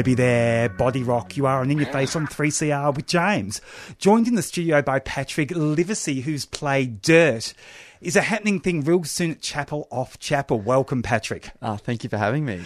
[0.00, 3.60] Moby there, Body Rock, you are, and In Your Face on 3CR with James.
[3.98, 7.52] Joined in the studio by Patrick Livesey, who's played Dirt.
[8.00, 10.58] Is a happening thing real soon at Chapel Off Chapel.
[10.58, 11.50] Welcome, Patrick.
[11.60, 12.62] Uh, thank you for having me.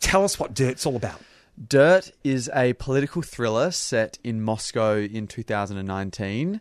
[0.00, 1.20] Tell us what Dirt's all about.
[1.68, 6.60] Dirt is a political thriller set in Moscow in 2019.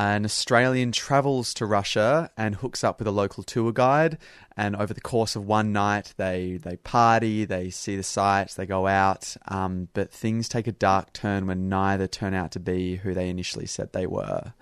[0.00, 4.16] An Australian travels to Russia and hooks up with a local tour guide.
[4.56, 8.64] And over the course of one night, they, they party, they see the sights, they
[8.64, 9.36] go out.
[9.48, 13.28] Um, but things take a dark turn when neither turn out to be who they
[13.28, 14.54] initially said they were.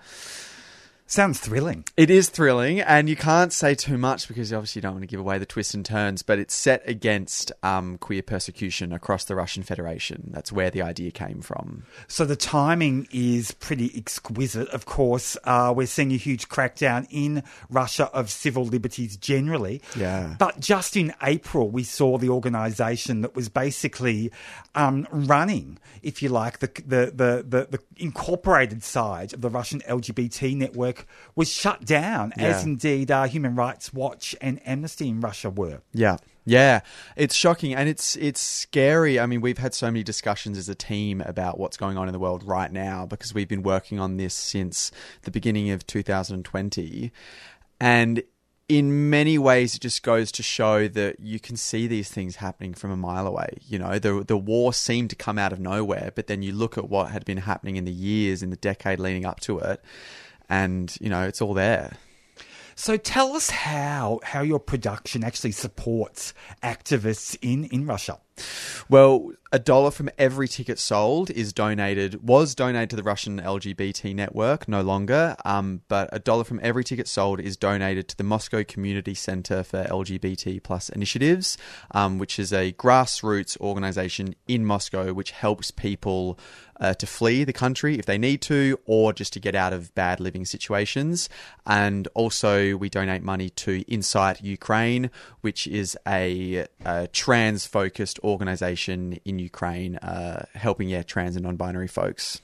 [1.11, 1.85] Sounds thrilling.
[1.97, 5.07] It is thrilling, and you can't say too much because obviously you don't want to
[5.07, 6.21] give away the twists and turns.
[6.21, 10.29] But it's set against um, queer persecution across the Russian Federation.
[10.31, 11.81] That's where the idea came from.
[12.07, 14.69] So the timing is pretty exquisite.
[14.69, 17.41] Of course, uh, we're seeing a huge crackdown in
[17.71, 19.81] Russia of civil liberties generally.
[19.97, 20.35] Yeah.
[20.37, 24.31] But just in April, we saw the organisation that was basically
[24.75, 29.79] um, running, if you like, the, the the the the incorporated side of the Russian
[29.81, 30.98] LGBT network
[31.35, 35.81] was shut down, as indeed uh, Human Rights Watch and Amnesty in Russia were.
[35.93, 36.17] Yeah.
[36.49, 36.81] Yeah,
[37.15, 39.19] it's shocking and it's it's scary.
[39.19, 42.11] I mean, we've had so many discussions as a team about what's going on in
[42.11, 44.91] the world right now because we've been working on this since
[45.23, 47.11] the beginning of 2020.
[47.79, 48.23] And
[48.67, 52.73] in many ways it just goes to show that you can see these things happening
[52.73, 53.57] from a mile away.
[53.67, 56.79] You know, the the war seemed to come out of nowhere, but then you look
[56.79, 59.83] at what had been happening in the years in the decade leading up to it
[60.49, 61.93] and, you know, it's all there.
[62.79, 66.33] So tell us how how your production actually supports
[66.63, 68.19] activists in, in Russia.
[68.89, 74.15] Well, a dollar from every ticket sold is donated, was donated to the Russian LGBT
[74.15, 75.35] network, no longer.
[75.43, 79.61] Um, but a dollar from every ticket sold is donated to the Moscow Community Center
[79.63, 81.57] for LGBT plus initiatives,
[81.91, 86.39] um, which is a grassroots organization in Moscow which helps people
[86.79, 89.93] uh, to flee the country if they need to, or just to get out of
[89.95, 91.29] bad living situations.
[91.65, 95.09] And also, we donate money to Insight Ukraine,
[95.41, 101.87] which is a, a trans focused organization in Ukraine, uh, helping yeah trans and non-binary
[101.87, 102.41] folks.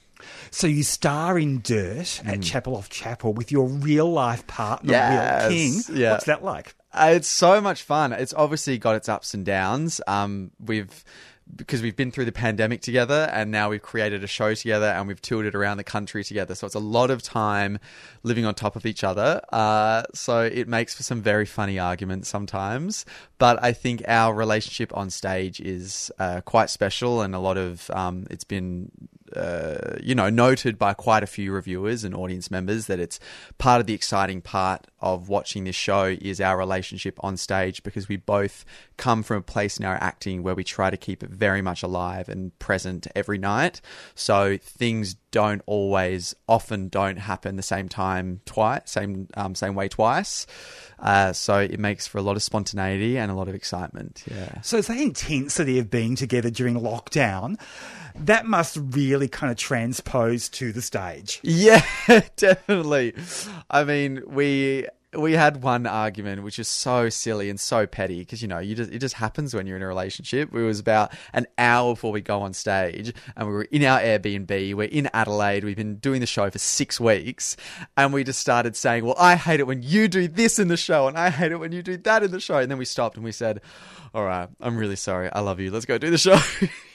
[0.50, 5.42] So you star in Dirt at Chapel Off Chapel with your real life partner, Yes,
[5.42, 5.82] Wil King.
[6.02, 6.12] yeah.
[6.14, 6.74] What's that like?
[6.94, 8.14] Uh, it's so much fun.
[8.14, 10.00] It's obviously got its ups and downs.
[10.08, 11.04] Um, we've
[11.54, 15.08] because we've been through the pandemic together and now we've created a show together and
[15.08, 16.56] we've toured it around the country together.
[16.56, 17.80] So it's a lot of time
[18.24, 19.42] living on top of each other.
[19.52, 23.06] Uh, so it makes for some very funny arguments sometimes.
[23.38, 27.90] But I think our relationship on stage is uh, quite special and a lot of
[27.92, 28.92] um, it's been
[29.36, 33.20] uh, you know, noted by quite a few reviewers and audience members that it's
[33.58, 38.10] part of the exciting part of watching this show is our relationship on stage because
[38.10, 38.66] we both
[38.98, 41.84] come from a place in our acting where we try to keep it very much
[41.84, 43.82] alive and present every night.
[44.16, 49.90] So things don't always, often don't happen the same time twice, same um, same way
[49.90, 50.48] twice.
[50.98, 54.24] Uh, so it makes for a lot of spontaneity and a lot of excitement.
[54.32, 54.62] Yeah.
[54.62, 57.60] So it's the intensity of being together during lockdown.
[58.20, 61.40] That must really kind of transpose to the stage.
[61.44, 61.86] Yeah,
[62.36, 63.14] definitely.
[63.70, 64.88] I mean, we
[65.18, 68.76] we had one argument which is so silly and so petty because you know you
[68.76, 70.54] just it just happens when you're in a relationship.
[70.54, 74.00] It was about an hour before we go on stage, and we were in our
[74.00, 74.74] Airbnb.
[74.76, 75.64] We're in Adelaide.
[75.64, 77.58] We've been doing the show for six weeks,
[77.98, 80.78] and we just started saying, "Well, I hate it when you do this in the
[80.78, 82.86] show, and I hate it when you do that in the show." And then we
[82.86, 83.62] stopped and we said,
[84.14, 85.32] "All right, I'm really sorry.
[85.32, 85.72] I love you.
[85.72, 86.40] Let's go do the show."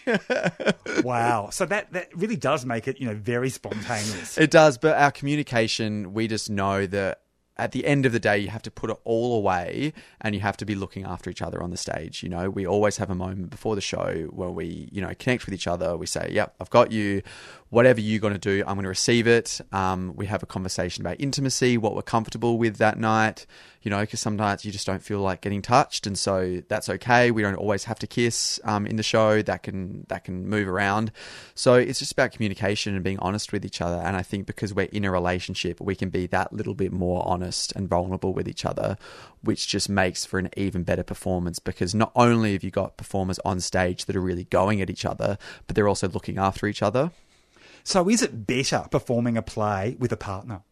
[1.04, 1.50] Wow.
[1.50, 4.38] So that, that really does make it, you know, very spontaneous.
[4.38, 7.20] It does, but our communication, we just know that
[7.56, 9.92] at the end of the day, you have to put it all away
[10.22, 12.22] and you have to be looking after each other on the stage.
[12.22, 15.44] You know, we always have a moment before the show where we, you know, connect
[15.44, 15.94] with each other.
[15.96, 17.22] We say, yep, I've got you.
[17.70, 19.60] Whatever you're going to do, I'm going to receive it.
[19.70, 23.46] Um, we have a conversation about intimacy, what we're comfortable with that night.
[23.82, 27.30] You know, because sometimes you just don't feel like getting touched, and so that's okay.
[27.30, 29.40] We don't always have to kiss um, in the show.
[29.40, 31.12] That can that can move around.
[31.54, 33.96] So it's just about communication and being honest with each other.
[33.96, 37.26] And I think because we're in a relationship, we can be that little bit more
[37.26, 38.98] honest and vulnerable with each other,
[39.42, 41.58] which just makes for an even better performance.
[41.60, 45.06] Because not only have you got performers on stage that are really going at each
[45.06, 47.12] other, but they're also looking after each other.
[47.90, 50.62] So is it better performing a play with a partner?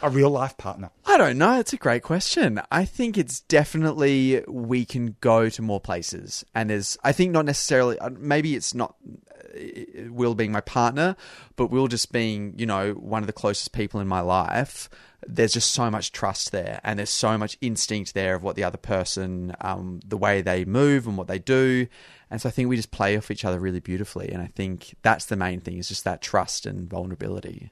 [0.00, 0.88] A real life partner?
[1.04, 1.60] I don't know.
[1.60, 2.58] It's a great question.
[2.72, 6.96] I think it's definitely we can go to more places, and there's.
[7.04, 7.98] I think not necessarily.
[7.98, 11.16] uh, Maybe it's not uh, Wil being my partner,
[11.56, 14.88] but Wil just being you know one of the closest people in my life.
[15.26, 18.64] There's just so much trust there, and there's so much instinct there of what the
[18.64, 21.86] other person, um, the way they move and what they do,
[22.30, 24.96] and so I think we just play off each other really beautifully, and I think
[25.02, 27.70] that's the main thing is just that trust and vulnerability.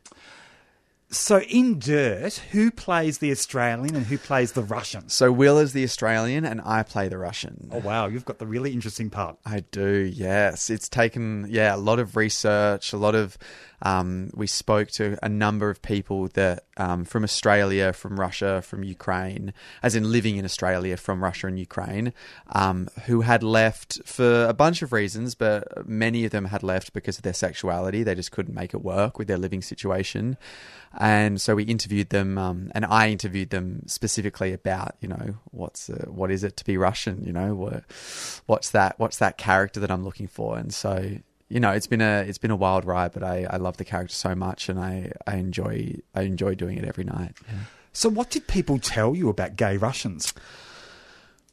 [1.10, 5.10] So in Dirt, who plays the Australian and who plays the Russian?
[5.10, 7.68] So Wil is the Australian, and I play the Russian.
[7.70, 9.36] Oh wow, you've got the really interesting part.
[9.44, 10.70] I do, yes.
[10.70, 13.36] It's taken, yeah, a lot of research, a lot of.
[13.82, 18.84] Um, we spoke to a number of people that um, from Australia, from Russia, from
[18.84, 19.52] Ukraine,
[19.82, 22.12] as in living in Australia from Russia and Ukraine,
[22.50, 26.92] um, who had left for a bunch of reasons, but many of them had left
[26.92, 28.02] because of their sexuality.
[28.02, 30.36] They just couldn't make it work with their living situation.
[30.98, 35.88] And so we interviewed them, um, and I interviewed them specifically about, you know, what's
[35.88, 37.24] uh, what is it to be Russian?
[37.24, 37.84] You know, what,
[38.46, 38.98] what's that?
[38.98, 40.58] What's that character that I'm looking for?
[40.58, 41.18] And so
[41.52, 43.84] you know, it's been a it's been a wild ride, but I, I love the
[43.84, 47.36] character so much, and I, I enjoy I enjoy doing it every night.
[47.46, 47.58] Yeah.
[47.92, 50.32] So, what did people tell you about gay Russians?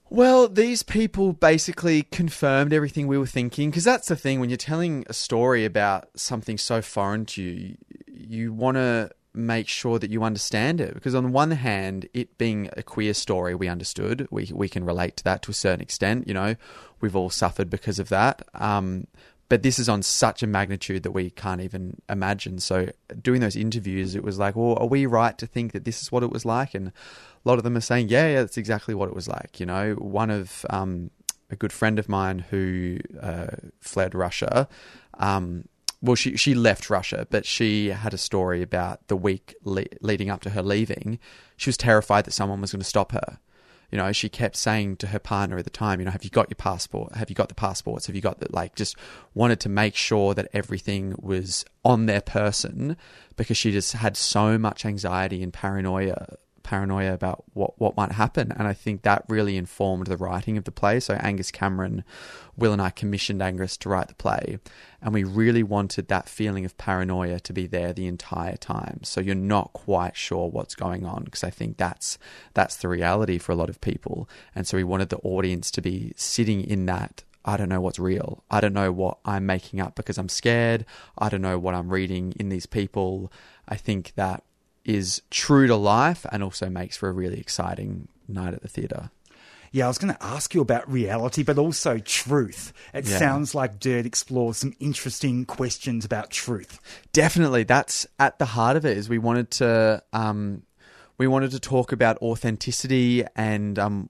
[0.09, 4.57] Well, these people basically confirmed everything we were thinking because that's the thing when you're
[4.57, 7.75] telling a story about something so foreign to you,
[8.07, 12.35] you want to make sure that you understand it because on the one hand it
[12.39, 15.81] being a queer story we understood we we can relate to that to a certain
[15.81, 16.55] extent you know
[16.99, 19.05] we've all suffered because of that um,
[19.49, 22.59] but this is on such a magnitude that we can't even imagine.
[22.59, 22.89] So
[23.21, 26.11] doing those interviews, it was like, well, are we right to think that this is
[26.11, 26.75] what it was like?
[26.75, 26.91] And a
[27.43, 29.59] lot of them are saying, yeah, yeah, that's exactly what it was like.
[29.59, 31.09] You know, one of um,
[31.49, 33.47] a good friend of mine who uh,
[33.81, 34.69] fled Russia.
[35.15, 35.67] Um,
[36.01, 40.29] well, she she left Russia, but she had a story about the week le- leading
[40.29, 41.19] up to her leaving.
[41.57, 43.39] She was terrified that someone was going to stop her
[43.91, 46.29] you know, she kept saying to her partner at the time, you know, have you
[46.29, 47.15] got your passport?
[47.15, 48.07] Have you got the passports?
[48.07, 48.95] Have you got the, like, just
[49.33, 52.97] wanted to make sure that everything was on their person
[53.35, 58.53] because she just had so much anxiety and paranoia paranoia about what, what might happen.
[58.55, 60.99] And I think that really informed the writing of the play.
[60.99, 62.03] So Angus Cameron,
[62.59, 64.59] Wil and I commissioned Angus to write the play.
[65.01, 68.99] And we really wanted that feeling of paranoia to be there the entire time.
[69.03, 72.17] So you're not quite sure what's going on because I think that's
[72.53, 74.29] that's the reality for a lot of people.
[74.53, 77.99] And so we wanted the audience to be sitting in that I don't know what's
[77.99, 78.43] real.
[78.51, 80.85] I don't know what I'm making up because I'm scared.
[81.17, 83.31] I don't know what I'm reading in these people.
[83.67, 84.43] I think that
[84.83, 89.09] is true to life and also makes for a really exciting night at the theatre.
[89.71, 92.73] Yeah, I was going to ask you about reality, but also truth.
[92.93, 93.17] It yeah.
[93.17, 96.79] sounds like Dirt explores some interesting questions about truth.
[97.13, 98.97] Definitely, that's at the heart of it.
[98.97, 100.63] Is we wanted to um,
[101.19, 104.09] we wanted to talk about authenticity and um,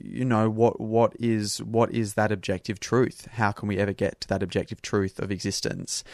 [0.00, 3.26] you know what what is what is that objective truth?
[3.32, 6.04] How can we ever get to that objective truth of existence?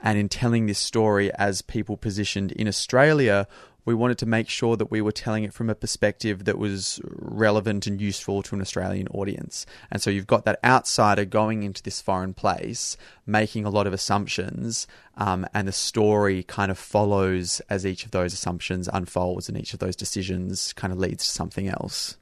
[0.00, 3.46] And in telling this story as people positioned in Australia,
[3.84, 7.00] we wanted to make sure that we were telling it from a perspective that was
[7.04, 9.66] relevant and useful to an Australian audience.
[9.90, 13.92] And so you've got that outsider going into this foreign place, making a lot of
[13.92, 19.58] assumptions, um, and the story kind of follows as each of those assumptions unfolds and
[19.58, 22.16] each of those decisions kind of leads to something else.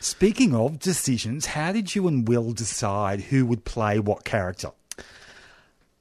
[0.00, 4.70] Speaking of decisions, how did you and Wil decide who would play what character?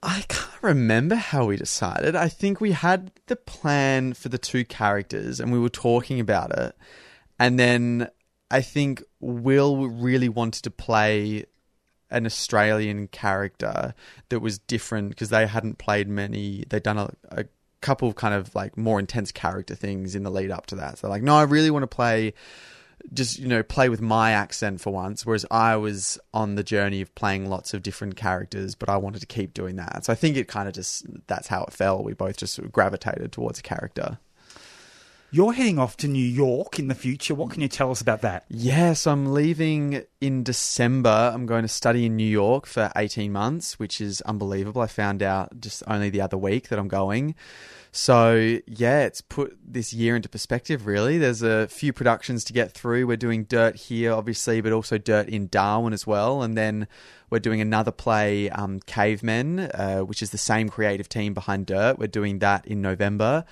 [0.02, 2.16] I can't remember how we decided.
[2.16, 6.58] I think we had the plan for the two characters and we were talking about
[6.58, 6.76] it.
[7.38, 8.10] And then
[8.50, 11.45] I think Wil really wanted to play
[12.10, 13.93] an Australian character
[14.30, 17.45] that was different because they hadn't played many, they'd done a, a
[17.82, 20.97] couple of kind of like more intense character things in the lead up to that.
[20.97, 22.34] So, like, no, I really want to play
[23.14, 27.02] just you know play with my accent for once whereas i was on the journey
[27.02, 30.16] of playing lots of different characters but i wanted to keep doing that so i
[30.16, 33.64] think it kind of just that's how it fell we both just gravitated towards a
[33.64, 34.20] character
[35.32, 37.36] you're heading off to New York in the future.
[37.36, 38.45] What can you tell us about that?
[38.50, 41.32] Yes, I'm leaving in December.
[41.32, 44.82] I'm going to study in New York for 18 months, which is unbelievable.
[44.82, 47.36] I found out just only the other week that I'm going.
[47.92, 50.86] So yeah, it's put this year into perspective.
[50.86, 53.08] Really, there's a few productions to get through.
[53.08, 56.88] We're doing Dirt here, obviously, but also Dirt in Darwin as well, and then
[57.30, 61.98] we're doing another play, um, Cavemen, uh, which is the same creative team behind Dirt.
[61.98, 63.46] We're doing that in November,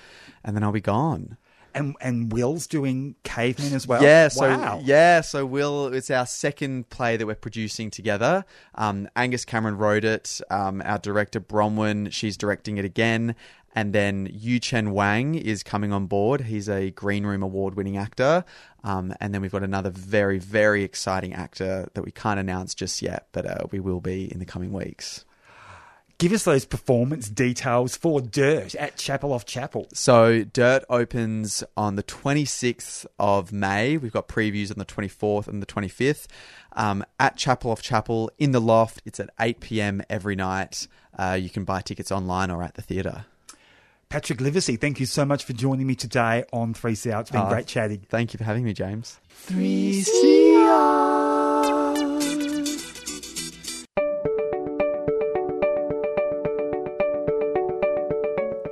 [0.44, 1.36] and then I'll be gone.
[1.74, 4.02] And and Wil's doing Cavemen as well.
[4.02, 4.80] Yeah, so wow.
[4.82, 8.44] yeah, so Wil, it's our second play that we're producing together.
[8.74, 10.40] Um, Angus Cameron wrote it.
[10.50, 13.36] Um, our director Bronwyn, she's directing it again,
[13.78, 16.40] and then Yu Chen Wang is coming on board.
[16.40, 18.44] He's a Green Room award winning actor.
[18.82, 23.00] Um, and then we've got another very, very exciting actor that we can't announce just
[23.00, 25.24] yet, but uh, we will be in the coming weeks.
[26.18, 29.86] Give us those performance details for Dirt at Chapel off Chapel.
[29.94, 33.96] So Dirt opens on the 26th of May.
[33.96, 36.26] We've got previews on the 24th and the 25th.
[36.72, 39.02] Um, at Chapel off Chapel in the loft.
[39.04, 40.02] It's at 8 p.m.
[40.10, 40.88] every night.
[41.16, 43.26] Uh, you can buy tickets online or at the theatre.
[44.10, 47.20] Patrick Livesey, thank you so much for joining me today on 3CR.
[47.20, 48.06] It's been Uh, great chatting.
[48.08, 49.18] Thank you for having me, James.
[49.46, 50.88] 3CR.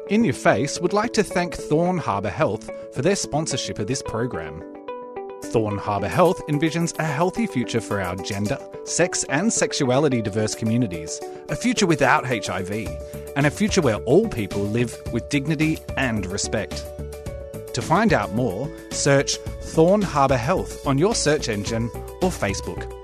[0.09, 4.03] In Your Face would like to thank Thorn Harbour Health for their sponsorship of this
[4.03, 4.63] program.
[5.53, 11.21] Thorn Harbour Health envisions a healthy future for our gender, sex, and sexuality diverse communities,
[11.49, 12.71] a future without HIV,
[13.37, 16.85] and a future where all people live with dignity and respect.
[17.75, 21.91] To find out more, search Thorn Harbour Health on your search engine
[22.23, 22.96] or Facebook.